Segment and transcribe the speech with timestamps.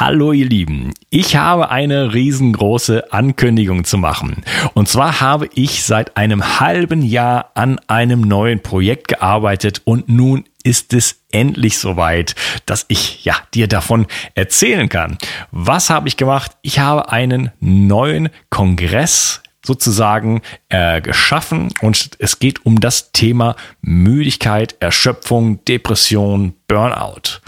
[0.00, 4.44] Hallo ihr Lieben, ich habe eine riesengroße Ankündigung zu machen.
[4.72, 10.44] Und zwar habe ich seit einem halben Jahr an einem neuen Projekt gearbeitet und nun
[10.62, 12.34] ist es endlich soweit,
[12.64, 15.18] dass ich ja dir davon erzählen kann.
[15.50, 16.52] Was habe ich gemacht?
[16.62, 20.40] Ich habe einen neuen Kongress sozusagen
[20.70, 27.42] äh, geschaffen und es geht um das Thema Müdigkeit, Erschöpfung, Depression, Burnout.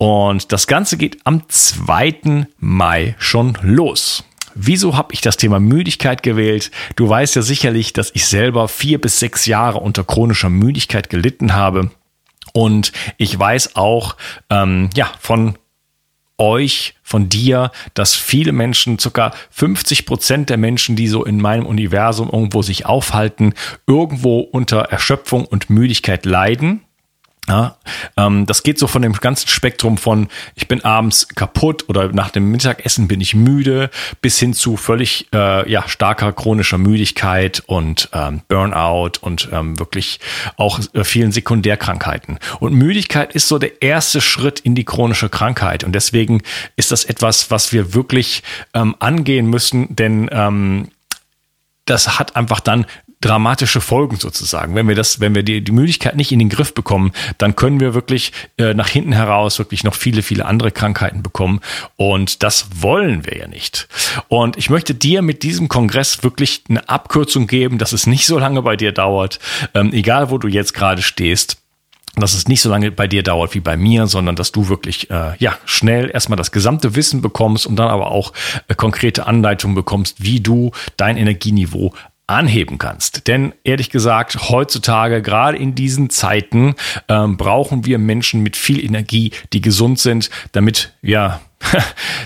[0.00, 2.46] Und das Ganze geht am 2.
[2.56, 4.24] Mai schon los.
[4.54, 6.70] Wieso habe ich das Thema Müdigkeit gewählt?
[6.96, 11.52] Du weißt ja sicherlich, dass ich selber vier bis sechs Jahre unter chronischer Müdigkeit gelitten
[11.52, 11.90] habe.
[12.54, 14.16] Und ich weiß auch,
[14.48, 15.58] ähm, ja, von
[16.38, 21.66] euch, von dir, dass viele Menschen, circa 50 Prozent der Menschen, die so in meinem
[21.66, 23.52] Universum irgendwo sich aufhalten,
[23.86, 26.80] irgendwo unter Erschöpfung und Müdigkeit leiden.
[27.50, 27.74] Ja,
[28.16, 32.30] ähm, das geht so von dem ganzen Spektrum von ich bin abends kaputt oder nach
[32.30, 33.90] dem Mittagessen bin ich müde
[34.22, 40.20] bis hin zu völlig äh, ja starker chronischer Müdigkeit und ähm, Burnout und ähm, wirklich
[40.58, 42.38] auch äh, vielen Sekundärkrankheiten.
[42.60, 46.42] Und Müdigkeit ist so der erste Schritt in die chronische Krankheit und deswegen
[46.76, 50.86] ist das etwas, was wir wirklich ähm, angehen müssen, denn ähm,
[51.84, 52.86] das hat einfach dann
[53.20, 54.74] dramatische Folgen sozusagen.
[54.74, 57.78] Wenn wir das, wenn wir die, die Müdigkeit nicht in den Griff bekommen, dann können
[57.78, 61.60] wir wirklich äh, nach hinten heraus wirklich noch viele, viele andere Krankheiten bekommen.
[61.96, 63.88] Und das wollen wir ja nicht.
[64.28, 68.38] Und ich möchte dir mit diesem Kongress wirklich eine Abkürzung geben, dass es nicht so
[68.38, 69.38] lange bei dir dauert,
[69.74, 71.58] ähm, egal wo du jetzt gerade stehst
[72.16, 75.10] dass es nicht so lange bei dir dauert wie bei mir, sondern dass du wirklich
[75.10, 78.32] äh, ja schnell erstmal das gesamte Wissen bekommst und dann aber auch
[78.66, 81.94] äh, konkrete Anleitungen bekommst, wie du dein Energieniveau
[82.30, 83.26] anheben kannst.
[83.26, 86.74] Denn ehrlich gesagt, heutzutage, gerade in diesen Zeiten,
[87.08, 91.40] ähm, brauchen wir Menschen mit viel Energie, die gesund sind, damit ja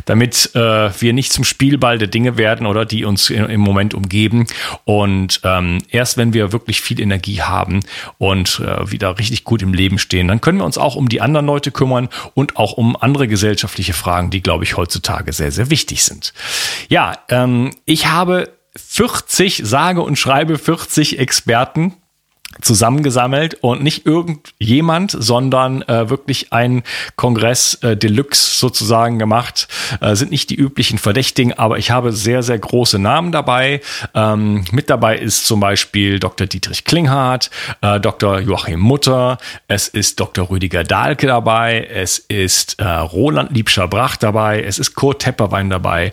[0.04, 4.46] damit äh, wir nicht zum Spielball der Dinge werden oder die uns im Moment umgeben.
[4.84, 7.80] Und ähm, erst wenn wir wirklich viel Energie haben
[8.18, 11.20] und äh, wieder richtig gut im Leben stehen, dann können wir uns auch um die
[11.20, 15.70] anderen Leute kümmern und auch um andere gesellschaftliche Fragen, die, glaube ich, heutzutage sehr, sehr
[15.70, 16.32] wichtig sind.
[16.88, 21.94] Ja, ähm, ich habe 40, sage und schreibe 40 Experten
[22.60, 26.82] zusammengesammelt und nicht irgendjemand, sondern äh, wirklich ein
[27.16, 29.68] Kongress äh, Deluxe sozusagen gemacht.
[30.00, 33.80] Äh, sind nicht die üblichen Verdächtigen, aber ich habe sehr, sehr große Namen dabei.
[34.14, 36.46] Ähm, mit dabei ist zum Beispiel Dr.
[36.46, 37.50] Dietrich Klinghardt,
[37.80, 38.40] äh, Dr.
[38.40, 39.38] Joachim Mutter,
[39.68, 40.50] es ist Dr.
[40.50, 46.12] Rüdiger Dahlke dabei, es ist äh, Roland Liebscher-Brach dabei, es ist Kurt Tepperwein dabei,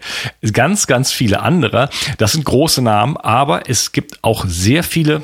[0.54, 1.90] ganz, ganz viele andere.
[2.18, 5.24] Das sind große Namen, aber es gibt auch sehr viele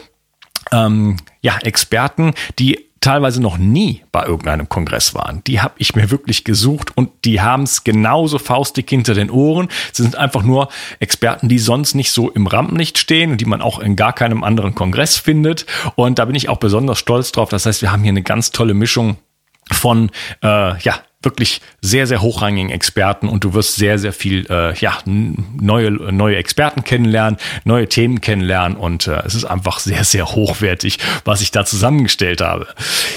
[0.71, 5.43] ähm, ja, Experten, die teilweise noch nie bei irgendeinem Kongress waren.
[5.45, 9.69] Die habe ich mir wirklich gesucht und die haben es genauso faustig hinter den Ohren.
[9.93, 10.69] Sie sind einfach nur
[10.99, 14.43] Experten, die sonst nicht so im Rampenlicht stehen und die man auch in gar keinem
[14.43, 15.65] anderen Kongress findet.
[15.95, 17.49] Und da bin ich auch besonders stolz drauf.
[17.49, 19.17] Das heißt, wir haben hier eine ganz tolle Mischung
[19.71, 20.09] von
[20.43, 24.99] äh, ja wirklich sehr, sehr hochrangigen Experten und du wirst sehr, sehr viel, äh, ja,
[25.05, 30.99] neue, neue Experten kennenlernen, neue Themen kennenlernen und äh, es ist einfach sehr, sehr hochwertig,
[31.25, 32.67] was ich da zusammengestellt habe.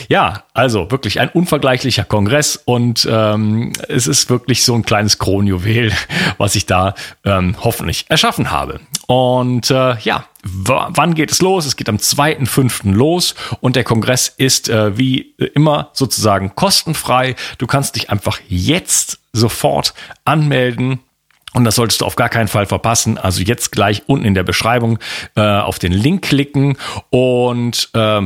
[0.09, 5.93] Ja, also wirklich ein unvergleichlicher Kongress und ähm, es ist wirklich so ein kleines Kronjuwel,
[6.39, 6.95] was ich da
[7.25, 8.81] ähm, hoffentlich erschaffen habe.
[9.09, 11.67] Und äh, ja, wann geht es los?
[11.67, 12.93] Es geht am 2.5.
[12.93, 17.37] los und der Kongress ist äh, wie immer sozusagen kostenfrei.
[17.59, 21.01] Du kannst dich einfach jetzt sofort anmelden.
[21.53, 23.19] Und das solltest du auf gar keinen Fall verpassen.
[23.19, 24.99] Also jetzt gleich unten in der Beschreibung
[25.35, 26.77] äh, auf den Link klicken
[27.11, 28.23] und äh,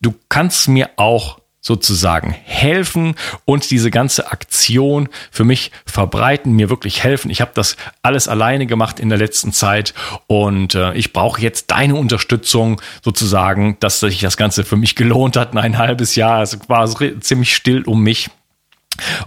[0.00, 7.02] du kannst mir auch sozusagen helfen und diese ganze Aktion für mich verbreiten, mir wirklich
[7.02, 7.28] helfen.
[7.28, 9.92] Ich habe das alles alleine gemacht in der letzten Zeit
[10.28, 15.36] und äh, ich brauche jetzt deine Unterstützung sozusagen, dass sich das Ganze für mich gelohnt
[15.36, 15.56] hat.
[15.56, 16.88] Ein halbes Jahr, es war
[17.20, 18.30] ziemlich still um mich.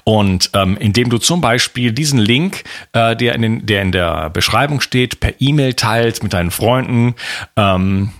[0.05, 2.63] Und ähm, indem du zum Beispiel diesen Link,
[2.93, 7.15] äh, der, in den, der in der Beschreibung steht, per E-Mail teilst mit deinen Freunden,
[7.57, 8.11] ähm,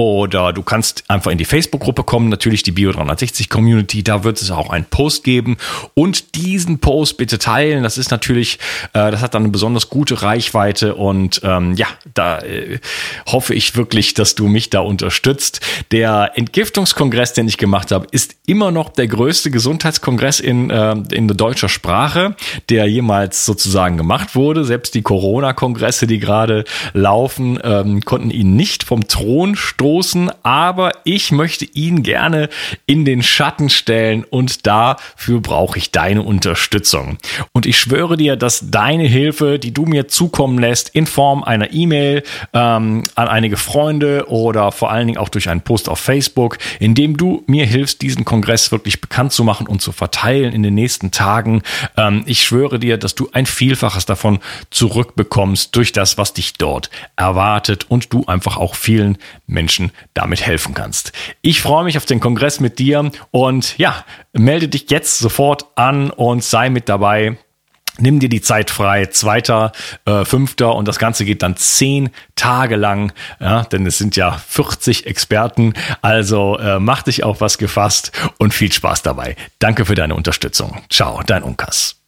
[0.00, 4.70] oder du kannst einfach in die Facebook-Gruppe kommen, natürlich die Bio360-Community, da wird es auch
[4.70, 5.58] einen Post geben.
[5.92, 7.82] Und diesen Post bitte teilen.
[7.82, 8.58] Das ist natürlich,
[8.94, 10.94] äh, das hat dann eine besonders gute Reichweite.
[10.94, 12.78] Und ähm, ja, da äh,
[13.26, 15.60] hoffe ich wirklich, dass du mich da unterstützt.
[15.90, 21.28] Der Entgiftungskongress, den ich gemacht habe, ist immer noch der größte Gesundheitskongress in, äh, in
[21.28, 22.36] deutscher Sprache,
[22.70, 24.64] der jemals sozusagen gemacht wurde.
[24.64, 26.64] Selbst die Corona-Kongresse, die gerade
[26.94, 32.48] laufen, ähm, konnten ihn nicht vom Thron stoßen großen, aber ich möchte ihn gerne
[32.86, 37.18] in den Schatten stellen und dafür brauche ich deine Unterstützung.
[37.52, 41.72] Und ich schwöre dir, dass deine Hilfe, die du mir zukommen lässt, in Form einer
[41.72, 42.22] E-Mail
[42.52, 47.16] ähm, an einige Freunde oder vor allen Dingen auch durch einen Post auf Facebook, indem
[47.16, 51.10] du mir hilfst, diesen Kongress wirklich bekannt zu machen und zu verteilen in den nächsten
[51.10, 51.62] Tagen.
[51.96, 54.38] Ähm, ich schwöre dir, dass du ein Vielfaches davon
[54.70, 59.18] zurückbekommst durch das, was dich dort erwartet und du einfach auch vielen
[59.80, 61.12] Menschen damit helfen kannst.
[61.42, 66.10] Ich freue mich auf den Kongress mit dir und ja, melde dich jetzt sofort an
[66.10, 67.38] und sei mit dabei.
[67.98, 69.72] Nimm dir die Zeit frei, zweiter,
[70.06, 74.32] äh, fünfter und das Ganze geht dann zehn Tage lang, ja, denn es sind ja
[74.32, 75.74] 40 Experten.
[76.00, 79.36] Also äh, mach dich auf was gefasst und viel Spaß dabei.
[79.58, 80.80] Danke für deine Unterstützung.
[80.88, 81.99] Ciao, dein Unkas.